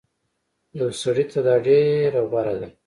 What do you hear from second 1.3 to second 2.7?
ته دا ډير غوره ده